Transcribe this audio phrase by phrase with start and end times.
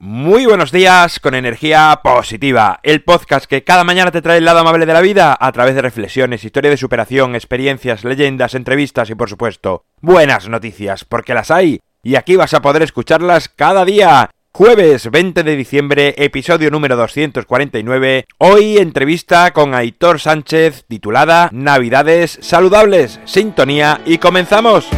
[0.00, 4.60] Muy buenos días con energía positiva, el podcast que cada mañana te trae el lado
[4.60, 9.16] amable de la vida a través de reflexiones, historia de superación, experiencias, leyendas, entrevistas y
[9.16, 14.30] por supuesto buenas noticias, porque las hay y aquí vas a poder escucharlas cada día.
[14.52, 18.26] Jueves 20 de diciembre, episodio número 249.
[18.38, 24.88] Hoy entrevista con Aitor Sánchez titulada Navidades saludables, sintonía y comenzamos.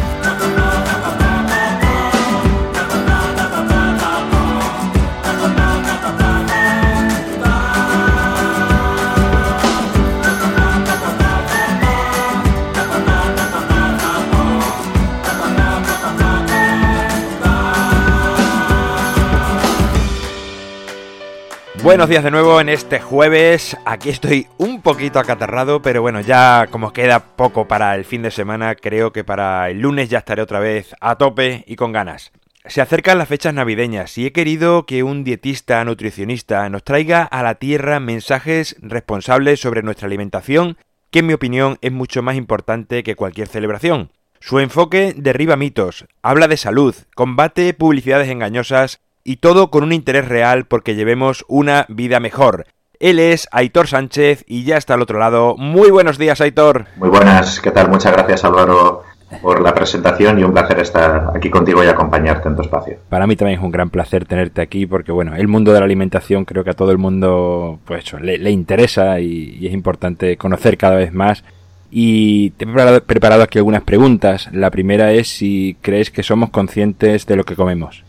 [21.91, 23.75] Buenos días de nuevo en este jueves.
[23.83, 28.31] Aquí estoy un poquito acatarrado, pero bueno, ya como queda poco para el fin de
[28.31, 32.31] semana, creo que para el lunes ya estaré otra vez a tope y con ganas.
[32.63, 37.43] Se acercan las fechas navideñas y he querido que un dietista nutricionista nos traiga a
[37.43, 40.77] la tierra mensajes responsables sobre nuestra alimentación,
[41.11, 44.13] que en mi opinión es mucho más importante que cualquier celebración.
[44.39, 50.27] Su enfoque derriba mitos, habla de salud, combate publicidades engañosas y todo con un interés
[50.27, 52.65] real porque llevemos una vida mejor.
[53.01, 55.55] Él es Aitor Sánchez y ya está al otro lado.
[55.57, 56.85] Muy buenos días, Aitor.
[56.97, 57.89] Muy buenas, ¿qué tal?
[57.89, 59.01] Muchas gracias, Álvaro,
[59.41, 62.97] por la presentación y un placer estar aquí contigo y acompañarte en tu espacio.
[63.09, 65.85] Para mí también es un gran placer tenerte aquí porque, bueno, el mundo de la
[65.85, 70.95] alimentación creo que a todo el mundo pues, le, interesa y, es importante conocer cada
[70.95, 71.43] vez más.
[71.89, 74.47] Y te he preparado, preparado aquí algunas preguntas.
[74.53, 78.03] La primera es si crees que somos conscientes de lo que comemos.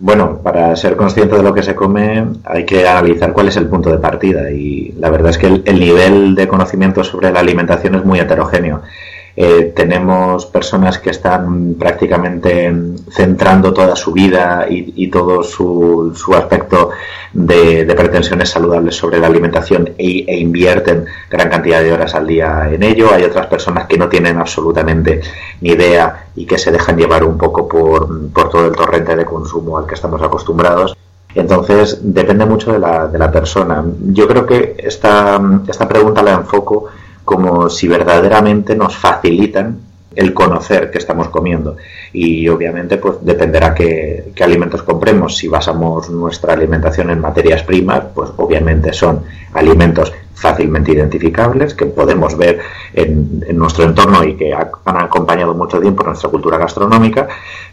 [0.00, 3.66] Bueno, para ser consciente de lo que se come hay que analizar cuál es el
[3.66, 7.96] punto de partida y la verdad es que el, nivel de conocimiento sobre la alimentación
[7.96, 8.82] es muy heterogéneo.
[9.40, 12.74] Eh, tenemos personas que están prácticamente
[13.08, 16.90] centrando toda su vida y, todo su, aspecto
[17.32, 22.68] de, pretensiones saludables sobre la alimentación e, e, invierten gran cantidad de horas al día
[22.68, 23.14] en ello.
[23.14, 25.20] Hay otras personas que no tienen absolutamente
[25.60, 29.24] ni idea y que se dejan llevar un poco por, por todo el torrente de
[29.24, 30.96] consumo al que estamos acostumbrados.
[31.36, 33.84] Entonces, depende mucho de la, de la persona.
[34.08, 36.88] Yo creo que esta, esta pregunta la enfoco
[37.28, 39.78] como si verdaderamente nos facilitan
[40.18, 41.76] el conocer qué estamos comiendo.
[42.12, 45.36] Y obviamente pues dependerá qué, alimentos compremos.
[45.36, 49.22] Si basamos nuestra alimentación en materias primas, pues obviamente son
[49.54, 52.58] alimentos fácilmente identificables que podemos ver
[52.94, 57.28] en, nuestro entorno y que han acompañado mucho tiempo nuestra cultura gastronómica,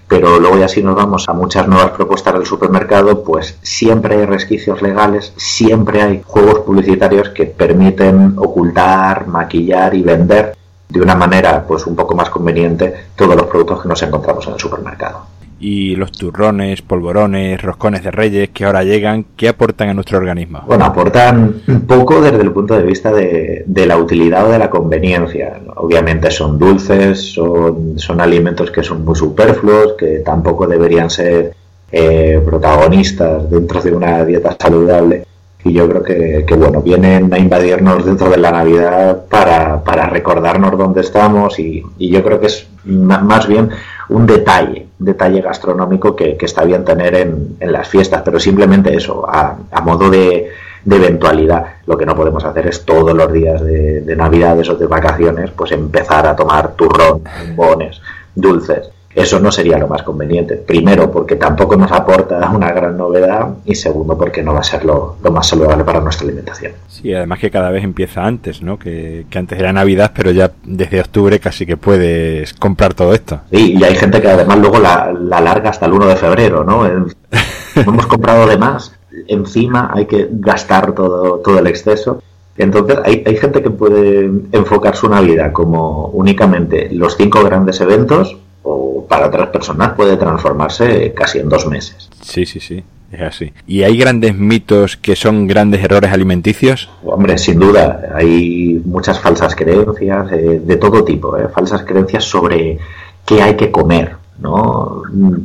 [0.07, 4.25] pero luego ya si nos vamos a muchas nuevas propuestas del supermercado, pues siempre hay
[4.25, 10.55] resquicios legales, siempre hay juegos publicitarios que permiten ocultar, maquillar y vender
[10.89, 14.53] de una manera pues un poco más conveniente todos los productos que nos encontramos en
[14.53, 15.25] el supermercado.
[15.57, 20.61] Y los turrones, polvorones, roscones de reyes que ahora llegan, ¿qué aportan a nuestro organismo?
[20.67, 24.69] Bueno, aportan poco desde el punto de vista de, de la utilidad o de la
[24.69, 25.61] conveniencia.
[25.77, 31.55] Obviamente son dulces, son, son alimentos que son muy superfluos, que tampoco deberían ser
[31.91, 35.25] eh, protagonistas dentro de una dieta saludable
[35.65, 40.77] y yo creo que, bueno, vienen a invadirnos dentro de la Navidad para, para recordarnos
[40.77, 43.71] dónde estamos y, yo creo que es más bien
[44.09, 49.25] un detalle, detalle gastronómico que, está bien tener en, en, las fiestas, pero simplemente eso,
[49.27, 50.51] a, modo de,
[50.83, 51.65] de, eventualidad.
[51.87, 55.49] Lo que no podemos hacer es todos los días de, de Navidades o de vacaciones,
[55.49, 57.23] pues empezar a tomar turrón,
[57.55, 57.99] bombones,
[58.35, 60.55] dulces eso no sería lo más conveniente.
[60.55, 64.83] Primero, porque tampoco nos aporta una gran novedad y segundo, porque no va a ser
[64.83, 66.73] lo, más saludable para nuestra alimentación.
[66.89, 68.77] Sí, además que cada vez empieza antes, ¿no?
[68.77, 73.39] Que, antes era Navidad, pero ya desde octubre casi que puedes comprar todo esto.
[73.51, 76.85] Sí, y hay gente que además luego la, larga hasta el 1 de febrero, ¿no?
[77.75, 78.93] hemos comprado de más,
[79.27, 82.21] encima hay que gastar todo, todo el exceso.
[82.57, 88.37] Entonces, hay, hay gente que puede enfocar su Navidad como únicamente los cinco grandes eventos
[88.65, 92.09] o para otras personas puede transformarse casi en dos meses.
[92.21, 92.83] Sí, sí, sí.
[93.11, 93.53] Es así.
[93.67, 96.89] ¿Y hay grandes mitos que son grandes errores alimenticios?
[97.05, 98.09] Hombre, sin duda.
[98.13, 101.37] Hay muchas falsas creencias eh, de todo tipo.
[101.37, 102.77] Eh, falsas creencias sobre
[103.25, 104.17] qué hay que comer.
[104.39, 105.03] ¿no?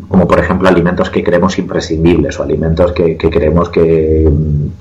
[0.09, 4.29] Como por ejemplo alimentos que creemos imprescindibles o alimentos que, creemos que,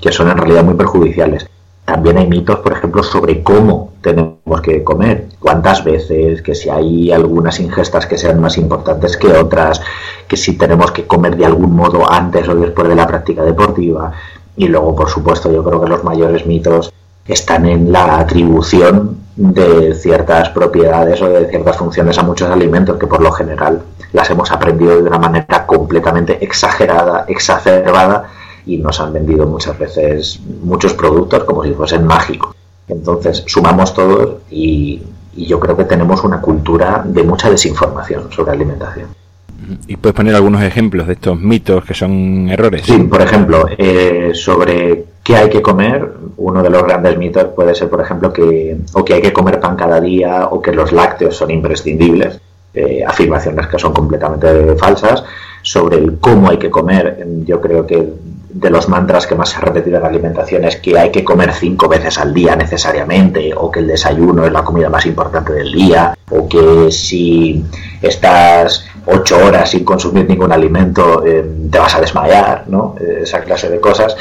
[0.00, 1.48] que son en realidad muy perjudiciales.
[1.90, 7.10] También hay mitos, por ejemplo, sobre cómo tenemos que comer, cuántas veces, que si hay
[7.10, 9.82] algunas ingestas que sean más importantes que otras,
[10.28, 14.12] que si tenemos que comer de algún modo antes o después de la práctica deportiva.
[14.56, 16.92] Y luego, por supuesto, yo creo que los mayores mitos
[17.26, 23.08] están en la atribución de ciertas propiedades o de ciertas funciones a muchos alimentos que
[23.08, 23.82] por lo general
[24.12, 28.28] las hemos aprendido de una manera completamente exagerada, exacerbada
[28.70, 32.54] y nos han vendido muchas veces muchos productos como si fuesen mágicos.
[32.86, 35.02] Entonces sumamos todos y,
[35.36, 39.08] yo creo que tenemos una cultura de mucha desinformación sobre alimentación.
[39.86, 42.82] ¿Y puedes poner algunos ejemplos de estos mitos que son errores?
[42.84, 47.74] Sí, por ejemplo, eh, sobre qué hay que comer, uno de los grandes mitos puede
[47.74, 50.92] ser, por ejemplo, que, o que hay que comer pan cada día o que los
[50.92, 52.40] lácteos son imprescindibles.
[52.72, 55.24] Eh, afirmaciones que son completamente falsas.
[55.62, 58.12] Sobre el cómo hay que comer, yo creo que
[58.52, 61.52] de los mantras que más se ha repetido en alimentación es que hay que comer
[61.52, 65.72] cinco veces al día necesariamente, o que el desayuno es la comida más importante del
[65.72, 67.64] día, o que si
[68.02, 72.96] estás ocho horas sin consumir ningún alimento eh, te vas a desmayar, ¿no?
[72.98, 74.16] Esa clase de cosas.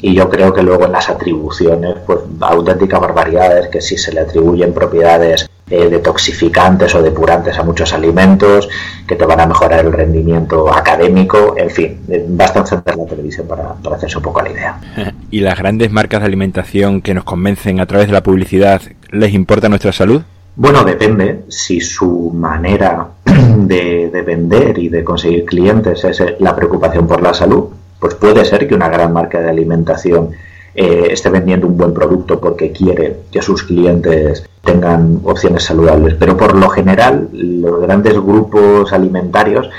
[0.00, 4.20] Y yo creo que luego en las atribuciones, pues auténticas barbaridades, que si se le
[4.20, 8.68] atribuyen propiedades eh, detoxificantes o depurantes a muchos alimentos,
[9.06, 13.48] que te van a mejorar el rendimiento académico, en fin, eh, basta encender la televisión
[13.48, 14.80] para, para hacerse un poco la idea.
[15.30, 18.80] ¿Y las grandes marcas de alimentación que nos convencen a través de la publicidad
[19.10, 20.22] les importa nuestra salud?
[20.54, 21.44] Bueno, depende.
[21.48, 27.34] Si su manera de, de, vender y de conseguir clientes es la preocupación por la
[27.34, 27.64] salud,
[27.98, 30.30] pues puede ser que una gran marca de alimentación
[30.76, 36.14] eh, esté vendiendo un buen producto porque quiere que sus clientes tengan opciones saludables.
[36.18, 39.70] Pero por lo general, los grandes grupos alimentarios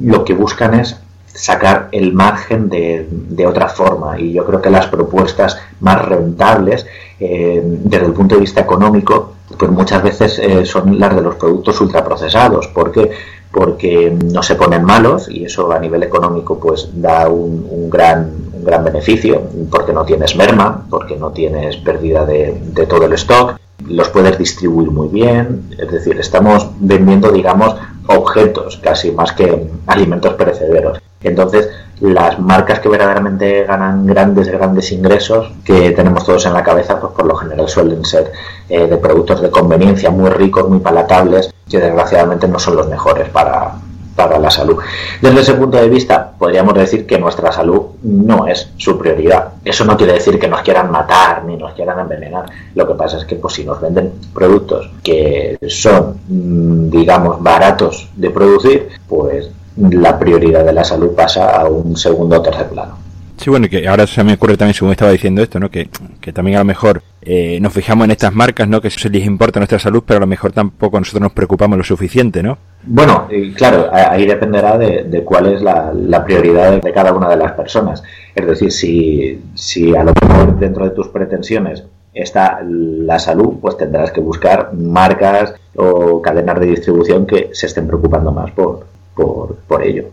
[0.00, 4.18] lo que buscan es sacar el margen de, de otra forma.
[4.18, 6.84] Y yo creo que las propuestas más rentables
[7.20, 11.36] eh, desde el punto de vista económico pues muchas veces eh, son las de los
[11.36, 12.66] productos ultraprocesados.
[12.68, 13.10] Porque
[13.50, 18.30] porque no se ponen malos y eso a nivel económico pues da un, gran,
[18.62, 23.56] gran beneficio porque no tienes merma, porque no tienes pérdida de, de, todo el stock,
[23.86, 27.76] los puedes distribuir muy bien, es decir, estamos vendiendo digamos
[28.06, 31.00] objetos casi más que alimentos perecederos.
[31.22, 31.68] Entonces,
[32.00, 37.12] las marcas que verdaderamente ganan grandes, grandes ingresos que tenemos todos en la cabeza, pues
[37.12, 38.32] por lo general suelen ser
[38.68, 43.28] eh, de productos de conveniencia muy ricos, muy palatables, que desgraciadamente no son los mejores
[43.28, 43.74] para,
[44.20, 44.76] para la salud.
[45.22, 49.52] Desde ese punto de vista, podríamos decir que nuestra salud no es su prioridad.
[49.64, 52.44] Eso no quiere decir que nos quieran matar ni nos quieran envenenar.
[52.74, 58.10] Lo que pasa es que pues, si nos venden productos que son, mm, digamos, baratos
[58.14, 63.09] de producir, pues la prioridad de la salud pasa a un segundo o tercer plano.
[63.40, 65.70] Sí, bueno, que ahora se me ocurre también, según estaba diciendo esto, ¿no?
[65.70, 65.88] que,
[66.20, 68.82] que también a lo mejor eh, nos fijamos en estas marcas, ¿no?
[68.82, 71.84] que se les importa nuestra salud, pero a lo mejor tampoco nosotros nos preocupamos lo
[71.84, 72.58] suficiente, ¿no?
[72.82, 77.52] Bueno, claro, ahí dependerá de, cuál es la, la, prioridad de cada una de las
[77.52, 78.02] personas.
[78.34, 83.78] Es decir, si, si a lo mejor dentro de tus pretensiones está la salud, pues
[83.78, 89.82] tendrás que buscar marcas o cadenas de distribución que se estén preocupando más por, por,
[89.82, 90.04] ello.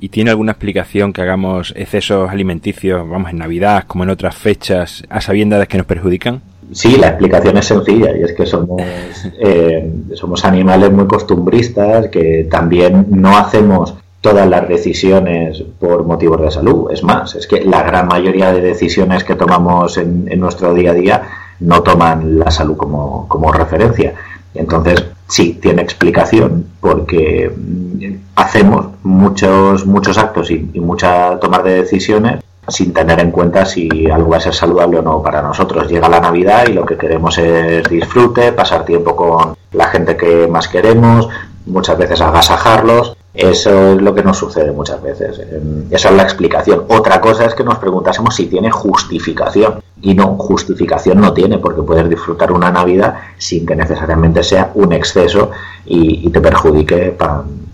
[0.00, 5.04] ¿Y tiene alguna explicación que hagamos excesos alimenticios, vamos, en Navidad como en otras fechas,
[5.10, 6.40] a sabiendas que nos perjudican?
[6.72, 8.80] Sí, la explicación es sencilla y es que somos,
[9.38, 16.50] eh, somos animales muy costumbristas que también no hacemos todas las decisiones por motivos de
[16.50, 16.90] salud.
[16.90, 20.92] Es más, es que la gran mayoría de decisiones que tomamos en, en nuestro día
[20.92, 21.22] a día
[21.60, 24.14] no toman la salud como, como referencia.
[24.54, 32.42] Entonces, sí, tiene explicación porque mm, hacemos muchos, muchos actos y, mucha tomar de decisiones
[32.68, 35.88] sin tener en cuenta si algo va a ser saludable o no para nosotros.
[35.88, 40.46] Llega la Navidad y lo que queremos es disfrute, pasar tiempo con la gente que
[40.46, 41.28] más queremos,
[41.66, 45.40] muchas veces agasajarlos eso es lo que nos sucede muchas veces.
[45.90, 46.84] Esa es la explicación.
[46.88, 49.82] Otra cosa es que nos preguntásemos si tiene justificación.
[50.02, 54.92] Y no, justificación no tiene, porque puedes disfrutar una Navidad sin que necesariamente sea un
[54.92, 55.50] exceso
[55.84, 57.16] y, te perjudique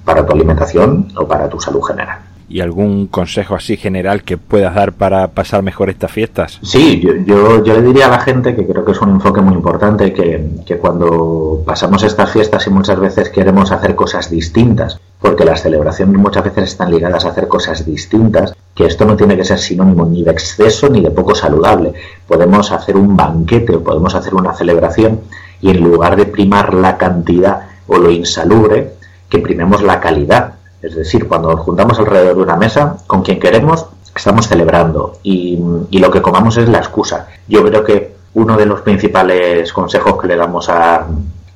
[0.04, 4.74] para tu alimentación o para tu salud general y algún consejo así general que puedas
[4.74, 6.58] dar para pasar mejor estas fiestas.
[6.62, 9.54] Sí, yo, yo, le diría a la gente que creo que es un enfoque muy
[9.54, 15.44] importante, que, que, cuando pasamos estas fiestas y muchas veces queremos hacer cosas distintas, porque
[15.44, 19.44] las celebraciones muchas veces están ligadas a hacer cosas distintas, que esto no tiene que
[19.44, 21.94] ser sinónimo ni de exceso ni de poco saludable.
[22.28, 25.22] Podemos hacer un banquete o podemos hacer una celebración
[25.60, 28.92] y en lugar de primar la cantidad o lo insalubre,
[29.28, 33.40] que primemos la calidad es decir, cuando nos juntamos alrededor de una mesa con quien
[33.40, 35.58] queremos, estamos celebrando y,
[35.90, 37.28] lo que comamos es la excusa.
[37.48, 41.06] Yo creo que uno de los principales consejos que le damos a,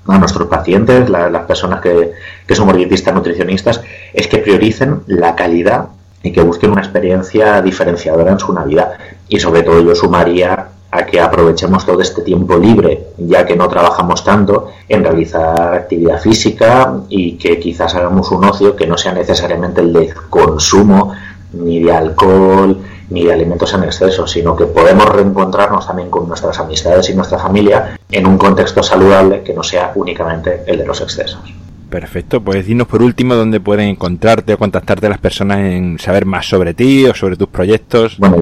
[0.06, 2.12] nuestros pacientes, las personas que,
[2.44, 3.80] que somos dietistas nutricionistas,
[4.12, 5.88] es que prioricen la calidad
[6.22, 8.94] y que busquen una experiencia diferenciadora en su Navidad.
[9.28, 13.68] Y sobre todo yo sumaría a que aprovechemos todo este tiempo libre, ya que no
[13.68, 19.12] trabajamos tanto, en realizar actividad física y que quizás hagamos un ocio que no sea
[19.12, 21.12] necesariamente el de consumo
[21.52, 22.80] ni de alcohol
[23.11, 27.38] ni de alimentos en exceso, sino que podemos reencontrarnos también con nuestras amistades y nuestra
[27.38, 31.42] familia en un contexto saludable que no sea únicamente el de los excesos.
[31.90, 36.49] Perfecto, pues dinos por último dónde pueden encontrarte o contactarte las personas en saber más
[36.49, 38.16] sobre ti o sobre tus proyectos.
[38.18, 38.37] Bueno,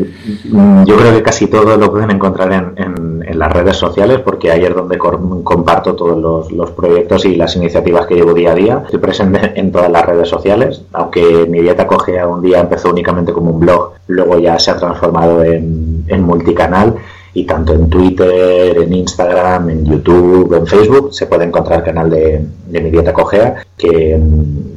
[0.85, 4.75] yo creo que casi todo lo pueden encontrar en, las redes sociales porque ahí es
[4.75, 8.83] donde comparto todos los, proyectos y las iniciativas que llevo día a día.
[8.85, 13.33] Estoy presente en todas las redes sociales, aunque mi dieta cogea un día empezó únicamente
[13.33, 16.97] como un blog, luego ya se ha transformado en, en multicanal
[17.38, 22.11] y tanto en Twitter, en Instagram, en YouTube, en Facebook se puede encontrar el canal
[22.11, 24.21] de, Mi Dieta Cogea, que,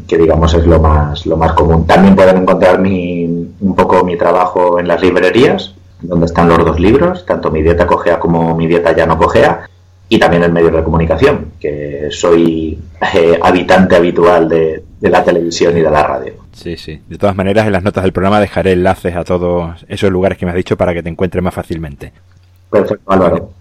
[0.07, 1.87] digamos es lo más, lo más común.
[1.87, 6.79] También pueden encontrar mi, un poco mi trabajo en las librerías, donde están los dos
[6.79, 9.67] libros, tanto Mi Dieta Cogea como Mi Dieta Ya No Cogea,
[10.07, 12.77] y también en medios de comunicación, que soy
[13.15, 16.33] eh, habitante habitual de, de la televisión y de la radio.
[16.51, 17.01] Sí, sí.
[17.07, 20.45] De todas maneras, en las notas del programa dejaré enlaces a todos esos lugares que
[20.45, 22.11] me has dicho para que te encuentres más fácilmente.
[22.71, 23.51] Perfecto, Álvaro.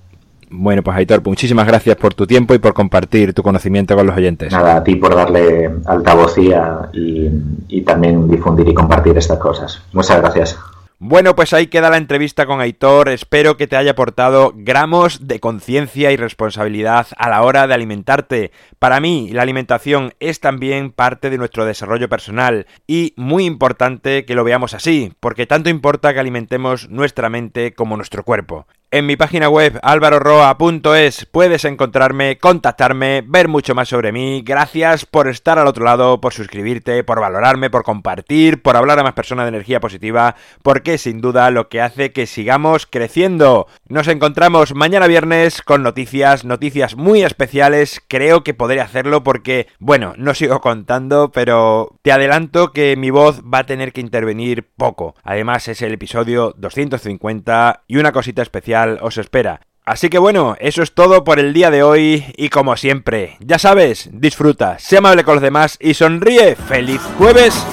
[0.52, 4.16] Bueno, pues Aitor, muchísimas gracias por tu tiempo y por compartir tu conocimiento con los
[4.16, 4.52] oyentes.
[4.52, 7.28] Nada, a ti por darle altavocía y,
[7.68, 9.82] y también difundir y compartir estas cosas.
[9.92, 10.58] Muchas gracias.
[11.02, 13.08] Bueno, pues ahí queda la entrevista con Aitor.
[13.08, 18.50] Espero que te haya aportado gramos de conciencia y responsabilidad a la hora de alimentarte.
[18.78, 24.34] Para mí, la alimentación es también parte de nuestro desarrollo personal y muy importante que
[24.34, 28.66] lo veamos así, porque tanto importa que alimentemos nuestra mente como nuestro cuerpo.
[28.92, 34.42] En mi página web alvaroroa.es puedes encontrarme, contactarme, ver mucho más sobre mí.
[34.44, 39.04] Gracias por estar al otro lado, por suscribirte, por valorarme, por compartir, por hablar a
[39.04, 43.68] más personas de energía positiva, porque sin duda lo que hace que sigamos creciendo.
[43.86, 48.02] Nos encontramos mañana viernes con noticias, noticias muy especiales.
[48.08, 53.40] Creo que podré hacerlo porque, bueno, no sigo contando, pero te adelanto que mi voz
[53.42, 55.14] va a tener que intervenir poco.
[55.22, 59.60] Además es el episodio 250 y una cosita especial os espera.
[59.84, 63.58] Así que bueno, eso es todo por el día de hoy y como siempre, ya
[63.58, 66.54] sabes, disfruta, sé amable con los demás y sonríe.
[66.54, 67.66] ¡Feliz jueves!